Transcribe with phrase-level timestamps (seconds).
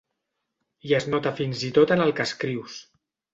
[0.91, 2.81] I es nota fins i tot en el que escrius.